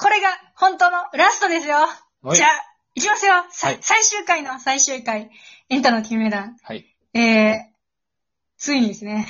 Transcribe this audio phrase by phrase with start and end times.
[0.00, 1.76] これが本当のラストですよ。
[2.22, 2.48] はいじゃあ、
[2.94, 5.30] いきますよ、さはい最終回の最終回、
[5.68, 6.52] エンタの金メダル。
[6.62, 6.86] はい。
[7.14, 7.56] えー、
[8.56, 9.26] ついにですね、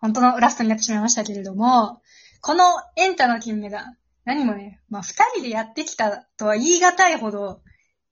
[0.00, 2.02] 本当のラストになってしまいましたけれども、
[2.40, 2.64] この
[2.96, 3.84] エンタの金メダル、
[4.24, 7.62] 何もね、まあ、二人でやってきたとは言い難いほど、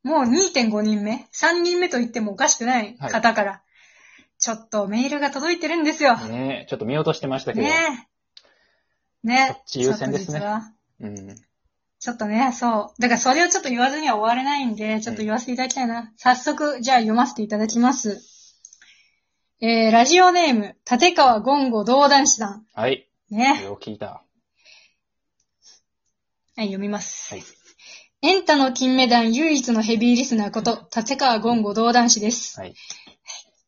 [0.02, 3.62] もう2.5人目、3人目と言ってもおかしくない方から、
[4.38, 6.16] ちょっとメールが届いてるんですよ。
[6.16, 7.66] ねえ、ちょっと見落としてましたけど。
[7.66, 7.72] ね
[9.24, 9.26] え。
[9.26, 11.36] ねそっち優先ですね実はうん。
[12.02, 13.00] ちょっとね、そう。
[13.00, 16.12] だからそれをちょっと言わずには終われないんで、ちょっと言わせていただきたいな。
[16.16, 18.20] 早速、じゃあ読ませていただきます。
[19.60, 22.66] えー、ラジオネーム、立川言語道男子さん。
[22.74, 23.08] はい。
[23.28, 23.60] こね。
[23.62, 24.06] れを聞いた。
[24.06, 24.24] は
[26.56, 27.32] い、読みます。
[27.32, 27.44] はい。
[28.22, 32.58] エンタの金メダル唯一のヘビーリスナーこと、立川言語道男子です。
[32.58, 32.74] はい。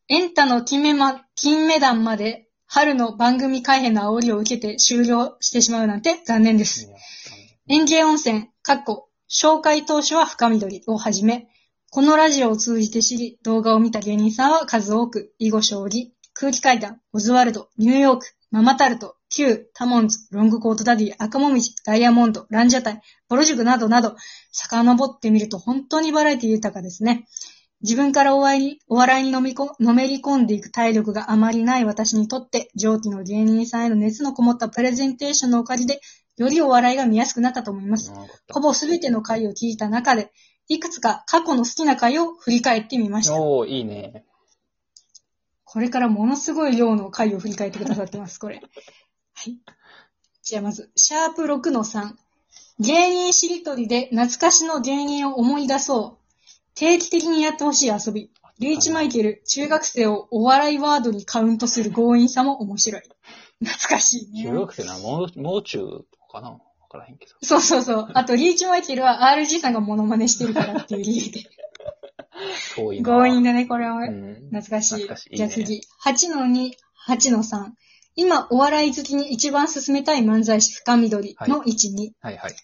[0.09, 6.91] エンタの金メま、金メダルまで、春の番組改編の煽りを受けて終了してしまうなんて残念です。
[7.67, 11.47] 園芸温泉、かっこ、紹介当初は深緑をはじめ、
[11.89, 24.15] このラジオを通じて知り、動画を見た芸人さんは数多く、囲碁将棋、空気階段、オズワルド、ニューヨーク、ママタルト、キュウ、タモンズ、ロングコートダディ、赤もみじ、ダイヤモンド、ランジャタイ、ボロジュクなどなど、
[24.51, 27.25] 遡ってみると本当にバラエティ豊かですね。
[27.81, 35.99] 自分からお笑いにお笑いに飲みこのめり込んでいく体力があまりない私にとって、上記の芸人さんへの熱のこもったプレゼンテーションのおかげで、
[36.37, 38.11] よりお笑いが見やすくなったと思います。
[38.51, 40.31] ほぼすべての回を聞いた中で、
[40.67, 43.39] いくつか過去の好きな回を振り返ってみました。
[43.39, 44.25] おー、いいね。
[45.63, 48.55] これからものすごい量の回を振り返ってくださってます、これ。
[48.55, 49.57] はい。
[50.41, 52.13] じゃあまず、シャープ6の3。
[52.79, 56.25] 芸人しりとりで懐かしの芸人を思い出そう。
[56.75, 58.31] 定期的にやってほしい遊び。
[58.59, 63.01] リーチマイケル、中学生をお笑いワードにカウントする強引さも面白い。
[63.63, 64.43] 懐かしいね。
[64.43, 66.51] 中学生な、もう、もう中とかかな？
[66.51, 67.33] わからへんけど。
[67.41, 68.11] そうそうそう。
[68.13, 71.49] あと、リーチマイケルは RG さんがモノマネしてるからっていう理由で。
[72.75, 73.05] 遠いな。
[73.05, 73.95] 強引だね、これは。
[73.97, 74.35] うん。
[74.51, 74.95] 懐かしい。
[75.03, 75.35] 懐かしい。
[75.35, 75.81] じゃあ次。
[76.05, 76.71] 8の2、
[77.09, 77.71] 8の3。
[78.15, 82.11] 今、お笑い好きに一番勧めたい漫才師深緑の1、2。
[82.21, 82.55] はいはい。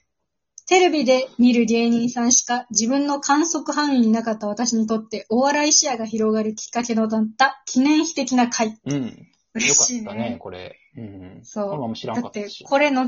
[0.71, 8.79] テレビで見る芸人さんしか自分の観測範囲になかった私にとってお笑い視野が広がるきっかけとなった記念碑的な回。
[8.85, 9.03] うん。
[9.03, 9.11] よ
[9.53, 10.01] 嬉かしいね。
[10.03, 10.79] ったね、これ。
[10.95, 11.39] うん。
[11.43, 13.05] そうこれも知らんだってこれ後、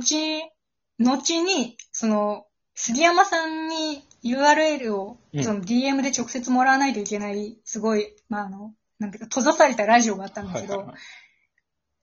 [0.99, 11.01] 後に、その、杉山さんに URL を、うんその DM で直接もらわないといけない、すごい、まあ、あの、なんていうか、閉ざされたラジオがあったんだけど、はいはいはい。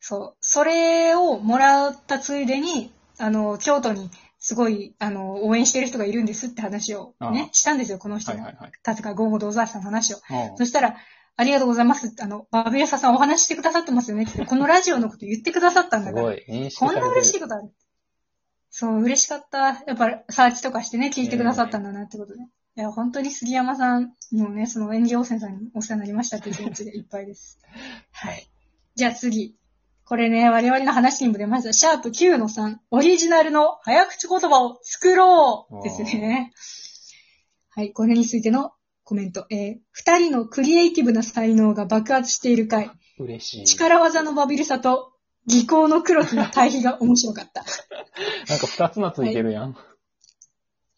[0.00, 8.42] そう、それをもらったついでに、あの、京都にすごい、あの、応援してる人がいるんですって話をね、あしたんですよ、この人の。
[8.42, 8.72] はいはいはい。
[8.88, 10.16] 立川ゴーゴドーザーさんの話を。
[10.16, 10.96] うんそしたら、
[11.36, 12.14] ありがとうございます。
[12.20, 14.44] あの、バブヤサさんお話ししてくださってますよねって。
[14.44, 16.36] このラジオのこと言ってくださったんだから。
[16.36, 16.70] すごい。
[16.70, 17.08] こんな。
[17.08, 17.70] 嬉しいことある。
[18.70, 19.58] そう、嬉しかった。
[19.58, 22.40] やっぱ、サーチとかしてね、聞いてくださったんだなってことで。
[22.40, 27.58] いや、本当に杉山さんにもね、その演技汚染さんにお世話になりましたっていう気持ちでいっぱいです。
[28.12, 28.48] はい。
[28.94, 29.56] じゃあ次。
[30.10, 31.72] これね、我々の話にも出ました。
[31.72, 32.78] シャープ9の3。
[32.90, 36.52] オリジナルの早口言葉を作ろうですね。
[37.68, 38.72] はい、これについての
[39.04, 39.46] コメント。
[39.50, 42.90] えー、二人のクリエイティブな才能が爆発している回。
[43.20, 43.64] 嬉しい。
[43.66, 45.12] 力技のバビルさと、
[45.46, 47.64] 技巧の黒木の対比が面白かった。
[48.50, 49.76] なんか二つのついてるやん。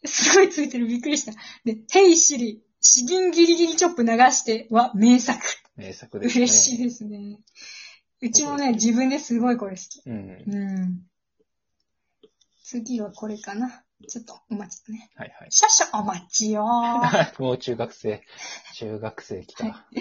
[0.07, 1.33] すごいついてる、びっくりした。
[1.67, 5.39] で、ヘイシリ、詩吟ギリギリチョップ流しては名作。
[5.77, 6.45] 名作ですね。
[6.47, 7.41] 嬉しいですね。
[8.23, 10.01] うちもね、自分ですごいこれ好き。
[10.07, 10.45] うん。
[10.47, 11.03] うん。
[12.63, 13.83] 次はこれかな。
[14.09, 15.11] ちょっとお待ちね。
[15.17, 15.49] はいはい。
[15.51, 17.35] 少々お待ちよー。
[17.43, 18.23] もう中学生。
[18.75, 19.67] 中学生来た。
[19.67, 19.87] は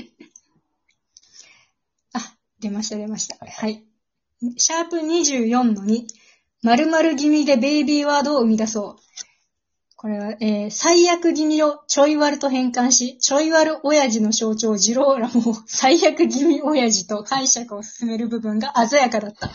[2.13, 3.37] あ、出ました出ました。
[3.43, 3.83] はいはい。
[4.57, 6.07] シャープ24の2。
[6.63, 9.01] 〇〇気味でベイビーワードを生み出そう。
[10.01, 19.51] これは、えー、最悪気味をちょい悪と変換し、ちょい悪親父の象徴、ジローラも最悪気味親父と解釈を進める部分が鮮やかだった。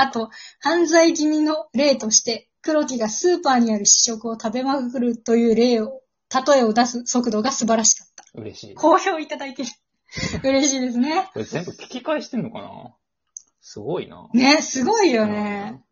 [0.00, 6.00] あと、犯罪気味の例として、黒木がスーパーにある試食を食べまくるという例を、
[6.32, 8.24] 例えを出す速度が素晴らしかった。
[8.40, 8.74] 嬉しい。
[8.76, 9.68] こ好評いただいてる。
[10.48, 11.28] 嬉しいですね。
[11.34, 12.94] れ全部聞き返してんのかな？
[13.60, 14.28] すごいな。
[14.32, 15.82] ね、すごいよね。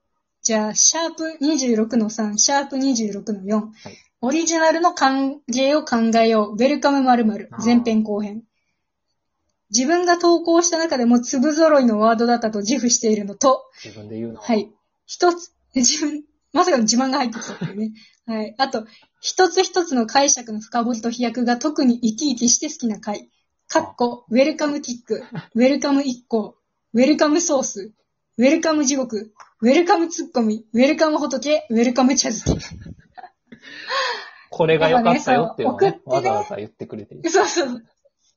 [0.47, 3.55] じゃあ、シャープ26の3、シャープ26の4。
[3.57, 6.53] はいオリジナルの歓迎を考えよう。
[6.53, 8.45] ウェルカム〇〇前編後編。
[9.71, 14.41] 自分が投稿した中でも粒揃いのワードだったと自負しているのと、自分で言うの？
[14.41, 14.71] はい。
[15.05, 16.23] 一つ、自分、
[16.53, 17.93] まさかの自慢が入ってきたっていうね。
[18.27, 18.55] はい。
[18.57, 18.87] あと、
[19.21, 23.29] 一つ一つの解釈の深掘りと飛躍が特に生き生きして好きな回。
[23.69, 25.25] かっこ、ウェルカムキック、
[25.57, 26.57] ウェルカム一行、
[26.95, 27.93] ウェルカムソース、
[28.39, 32.77] ウェルカム地獄、ウェルカムツッコミ、ウェルカム仏、ウェルカム茶漬け。
[34.51, 37.31] これが良かったよっていうのをねねわざわざ言ってくれている。
[37.31, 37.85] そうそう。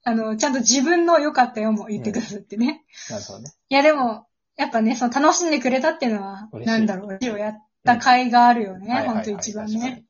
[0.03, 2.83] あの、ちゃんと自分の良かったよも言ってくださってね。
[3.09, 3.51] なるほどね。
[3.69, 4.25] いや、でも、
[4.55, 7.53] やっぱね、その楽しんでくれたっていうのは、なんだろう、ラジオやっ
[7.83, 10.05] た甲斐があるよね、はいはいはいほんと一番ね。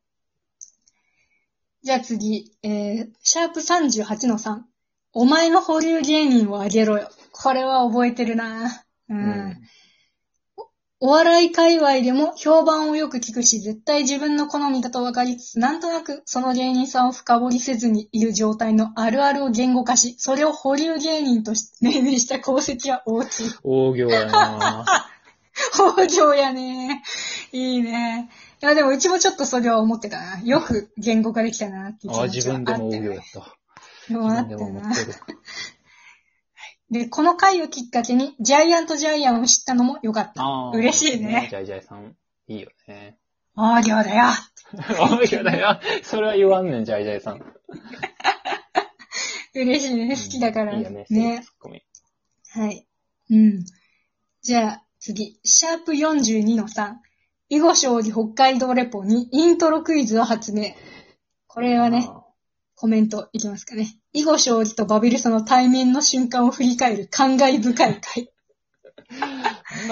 [1.82, 4.62] じゃあ次、えー、シャープ38の3。
[5.14, 7.10] お前の保留芸人をあげろよ。
[7.32, 9.18] これは覚えてるなうん。
[9.18, 9.62] うん。
[11.02, 23.50] お笑い界隈でも評判をよく聞くし、絶対自分の好みだと分かりつつ、なんとなくその芸人さんを深掘りせずにいる状態のあるあるを言語化し、それを保留芸人として命名した功績は大きい。
[23.64, 24.86] 大行やな
[25.74, 27.02] 北条やね。
[27.54, 28.30] いいね。
[28.62, 30.42] いや、でもうちもちょっとそれは思ってたな。
[30.42, 33.58] よく言語化できたなっていう気あ、持ちは自分でも大あったよ行やった。
[34.10, 34.94] でもあったよな
[36.92, 40.44] でこの回をきっかけに、ジャイアントジャイアンを知ったのもよかった。
[40.44, 42.16] あー嬉しいねジャイジャイさん、
[42.48, 43.18] いいよね。
[43.56, 44.26] あ行だよ。
[44.74, 45.80] 大行だよ。
[46.04, 47.42] それは言わんねん、ジャイジャイさん。
[49.54, 50.16] 嬉しいね。
[50.16, 50.74] 好きだから。
[50.74, 51.06] いいよね。
[51.10, 51.42] ね。
[51.44, 51.84] ツッコミ。
[52.52, 52.88] はい。
[53.30, 53.66] うん。
[54.42, 55.40] じゃあ、次。
[55.44, 56.96] シャープ42の3。
[57.50, 60.76] 囲碁将棋北海道レポにイントロクイズを発明。
[61.48, 62.24] これはね、あ
[62.76, 63.99] コメントいきますかね。
[64.14, 68.34] 囲碁将棋とバビルサの対面の瞬間を振り返る感慨深い回。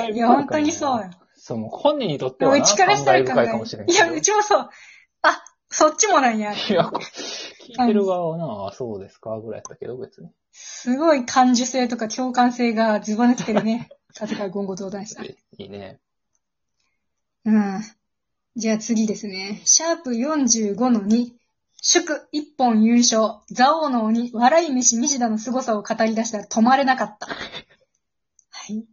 [0.09, 1.09] ー いや、本当にそうよ。。
[1.35, 3.97] そう、もう本人にとってはな、うちからしたら感慨考深いかもしれんけど。
[3.97, 4.69] いや、うちもそう。
[5.21, 6.53] あ、そっちもなんや。
[6.53, 10.29] いや、こ聞いてる側はな、あそうですか、ぐらいだったけど、別に。
[10.51, 13.89] すごい感受性とか共感性がずば抜けてるね。
[14.19, 15.25] 立川言語道談師さん。
[15.25, 15.99] いいね。
[17.45, 17.81] うん。
[18.55, 19.61] じゃあ次ですね。
[19.65, 21.33] シャープ45の2。
[21.81, 23.39] 祝一本優勝。
[23.51, 27.27] ザオの鬼、笑い飯西田の凄さを語り出したら止まれなかった。
[27.27, 27.33] は
[28.73, 28.85] い。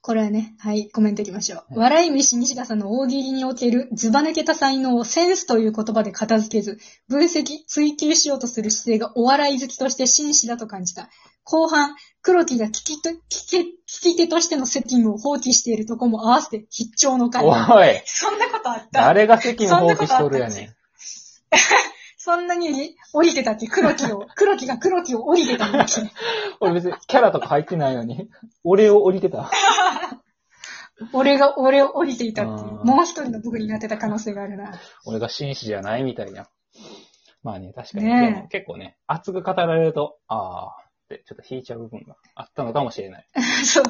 [0.00, 1.58] これはね、はい、コメントいきましょう。
[1.58, 6.78] はい笑い飯西田さんの大喜利におけるズバ抜けた才能をセンスという言葉で片付けず、
[7.08, 11.08] 分析、追求しようとする姿勢がお笑い好きとして真摯だと感じた。
[11.44, 17.46] 後半、黒木が聞きと聞き聞き手としての責務を放棄しているとこも合わせて必聴の回。
[17.46, 20.73] おいそんなことあった誰が責務放棄しとるやねん。
[22.16, 23.66] そんなに降りてたっけ？
[23.66, 24.26] 黒木を。
[24.36, 26.00] 黒木が黒木を降りてたんだっけ？
[26.60, 28.30] 俺別にキャラとか入ってないのに、
[28.62, 29.50] 俺を降りてた。
[31.12, 32.78] 俺が、俺を降りていたっていう。
[32.80, 34.78] うんもう一人の僕になってた可能性があるな。
[35.06, 36.48] 俺が紳士じゃないみたいな。
[37.42, 38.04] まあね、確かに。
[38.04, 43.26] ねえでも結構ね、熱く語られると、ああ、ってちょっと引いちゃう部分があったのかもしれない。
[43.64, 43.84] そう。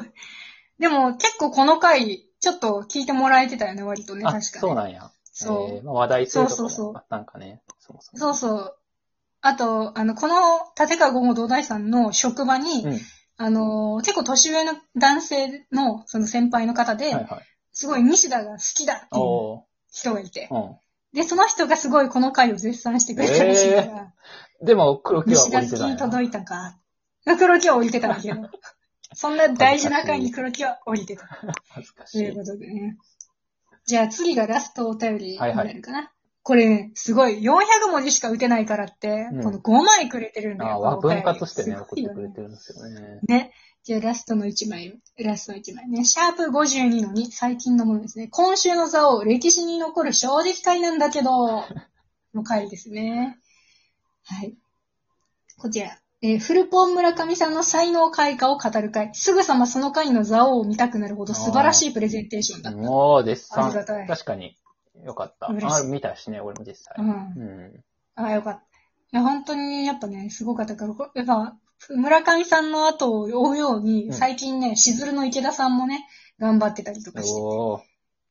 [0.79, 4.61] でも結構この回、ちょっと聞いてもらえてたよね、割とね、あ、確かに。
[4.61, 5.11] そうなんや。
[5.37, 7.61] そう話題性とかあったんかね。
[7.79, 8.77] そもそうそう。
[9.41, 10.35] あと、あの、この
[10.79, 12.99] 立川五号道大さんの職場に、うん。
[13.37, 17.41] あの、結構年上の男性の、その先輩の方で、はいはい。
[17.73, 20.47] すごい西田が好きだっていうお人がいて。
[20.49, 20.77] ーうん。
[21.13, 24.13] で、その人がすごいこの回を絶賛してくれたらしいから、
[24.63, 25.99] でも、黒木は西田好きに降りてたんやな。
[25.99, 26.77] 届いたか。
[27.37, 28.49] 黒木は降りてたんだけど、
[29.13, 31.27] そんな大事な回に黒木は降りてた。
[31.69, 32.17] 恥ずかしい。
[32.19, 32.97] ということでね。
[33.85, 36.11] じゃあ次がラストお便りにはいはないるかな？
[36.45, 40.87] これね、すごい、400文字しか打てないからって、うんこの5枚くれてるんだよ。
[40.87, 43.19] あ分割してね、す送ってくれてるんですよね。
[43.27, 43.51] ね。
[43.83, 46.05] じゃあラストの1枚、ラストの1枚ね。
[46.05, 48.27] シャープ52の2、最近のものですね。
[48.27, 51.63] 今週の座を歴史に残る衝撃回なんだけど、
[52.35, 53.39] の回ですね。
[54.25, 54.55] はい。
[55.57, 55.99] こちら。
[56.21, 59.13] えーフルポン村上さんの才能開花を語る回。
[59.13, 62.79] すぐさまその回の座王を見たくなるほど素晴らしいプレゼンテーションだった。
[62.79, 63.65] もう、デッサン。
[63.65, 64.57] ありがたい確かに。
[65.03, 65.47] よかった。
[65.47, 66.95] 嬉しいあ、見たしね、俺も実際。
[66.97, 67.09] うん。
[67.09, 67.83] うん。
[68.15, 68.59] あ、よかった。
[68.61, 68.65] い
[69.11, 71.57] や、本当にやっぱね、すごかったから、こやっぱ、
[71.89, 76.07] 村上さんの後を追うように、うん最近ね、しずるの池田さんもね、
[76.39, 77.81] 頑張ってたりとかして、おー、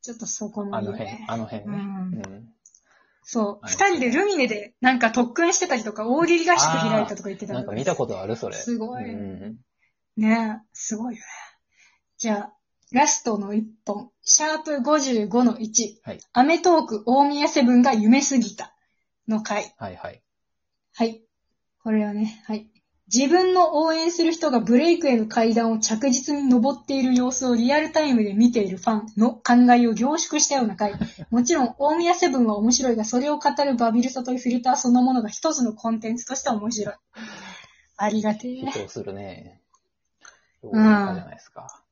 [0.02, 1.10] ちょっとそこもあの辺。
[1.28, 1.76] あの辺ね。
[1.76, 2.48] うんうん。
[3.24, 3.66] そう。
[3.66, 8.56] 二人でルミネでなんか特訓してたりとか、大喜利合宿開いたとか言ってたなんか見たことある、それ。
[8.56, 9.56] すごいうん。
[10.16, 11.26] ねえ、すごいよね。
[12.18, 12.54] じゃあ、
[12.92, 14.10] ラストの一本。
[14.22, 16.00] シャープ55の1。
[16.04, 18.76] はいアメトーク大宮セブンが夢すぎた
[19.26, 19.74] の回。
[19.78, 20.22] はいはい。
[20.94, 21.22] はい。
[21.82, 22.70] これはね、はい。
[23.12, 30.94] 自分の応援する人がブレイクへの階段を着実に登っている様子をリアルタイムで見ているファンの考えを凝縮したような回。
[31.30, 36.94] もちろん、大宮セブンは面白いが、それを語るバビルサというフィルターそのものが一つのコンテンツとして面白い。
[37.96, 38.66] ありがてえ。
[38.70, 39.60] 人をするね。
[40.62, 41.84] どううんじゃないですか。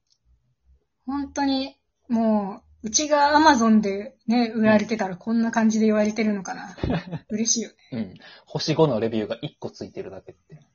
[1.05, 1.77] 本当に、
[2.09, 6.77] もう、うちがアマゾンでね、売られてたらこんな感じで言われてるのかな。
[7.29, 7.77] 嬉しいよね。
[7.93, 8.15] うん。
[8.47, 10.72] 星5のレビューが1個ついてるだけって。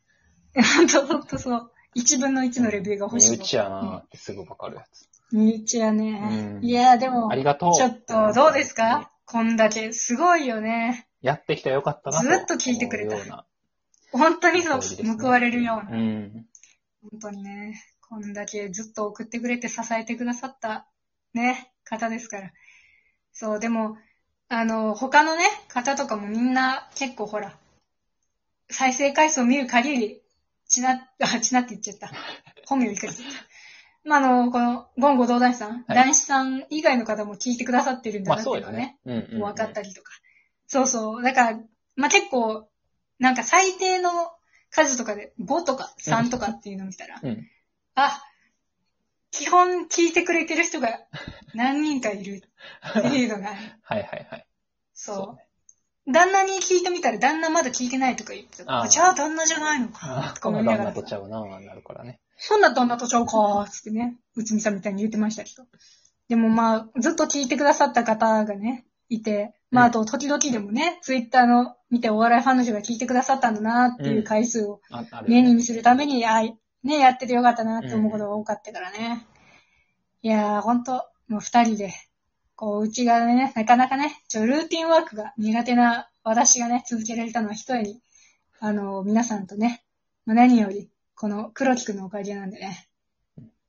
[0.62, 1.72] 本当本当そう。
[1.96, 3.32] 1分の1のレビューが欲しい。
[3.32, 5.08] 身内やなーってすぐわかるやつ。
[5.32, 6.60] 身内やね。
[6.60, 7.74] うんいや、でもあ、りがとう。
[7.74, 9.12] ちょっとどうですか？
[9.26, 11.08] こんだけ、すごいよね。
[11.22, 12.28] やってきてよかったなと。
[12.28, 13.46] ずっと聞いてくれた思うような
[14.14, 15.98] 本当にそう、ね報われるような。
[15.98, 16.46] うん。
[17.12, 20.88] 本当にね、こんだけずっと送ってくれて支えてくださった、
[21.34, 22.52] ね、方ですから。
[23.34, 23.98] そう、でも、
[24.50, 27.58] あの、他のね、方とかもみんな結構ほら、
[28.70, 30.22] 再生回数を見る限り、
[30.67, 32.12] ちな、 あ、ちなって言っちゃった。
[32.65, 33.38] 本名言いかけちゃった。
[34.03, 39.53] まあ、あの、この、ゴンゴ道男子さん、はい男子さん以外の方も聞いてくださってるんだまあなっていうのがねそうよね。、うんうんうん。
[39.53, 40.12] 分かったりとか。
[40.67, 41.24] そうそう。
[41.24, 41.59] だから、
[41.95, 42.69] まあ、結構、
[43.19, 44.12] なんか最低の
[44.69, 47.47] 数とかで5とか3とかっていうのを見たら、うん。
[47.95, 48.21] あ、
[49.31, 51.00] 基本聞いてくれてる人が
[51.53, 52.43] 何人かいる
[53.00, 53.50] っていうのが、
[53.83, 54.47] はいはいはい。
[54.93, 55.47] そうね
[56.12, 58.84] 旦那に聞いてみたら旦那まだ聞いてないとか言ってた。
[58.84, 60.00] あじゃあ旦那じゃないのか。
[60.08, 62.20] ああ、とながら那とちゃうな、なるからね。
[62.38, 65.66] そんな旦那とちゃうかーつってね、内海さんみたいに言ってましたけど。
[66.30, 74.82] でもまあ、ずっと聞いてくださった方がね、いて、まああと時々でもね、ツイッターの見てお笑いファンの人が聞いてくださったんだなっていう回数を
[75.28, 79.26] 目に見せるために、あいね、やっててよかったなって思うことが多かったからね。
[80.22, 81.94] いやー、ほんと、もう二人で、
[82.58, 88.02] こう、うちがね、なかなかね、ちょ、ルーティンワークが苦手な私がね、続けられたのは一重に、
[88.60, 89.84] あの、皆さんとね、
[90.26, 92.90] まあ何より、この黒木くんのおかげなんでね、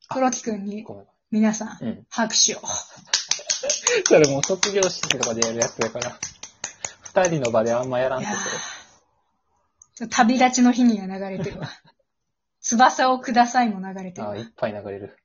[0.08, 0.86] 黒木くんに。
[1.30, 2.06] 皆さん、うん。
[2.08, 2.60] 拍手を。
[4.08, 6.18] それもう卒業式とかでやるやつだから。
[7.02, 8.38] 二人の場であんまやらんといや
[9.94, 11.68] ちょ旅立ちの日には流れてるわ。
[12.60, 14.42] 翼をくださいも流れてるああ、わい。
[14.42, 15.18] っぱい流れる。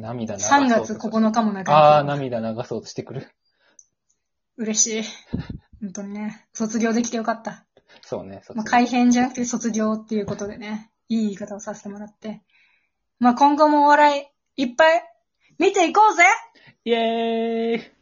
[0.00, 2.04] 涙流そう3と月9日も流れてるああ、わ。
[2.04, 3.28] 涙流そうとしてくる。
[4.56, 5.02] 嬉しい。
[5.80, 7.64] 本当にね、卒業できてよかった。
[8.02, 12.42] そうね、卒まあ、業改編じゃなくて卒業っていうことでね、いい言い方をさせてもらって。
[13.18, 15.02] まあ、今後もお笑いいっぱい
[15.58, 16.24] 見ていこうぜ
[16.84, 17.93] イェーイ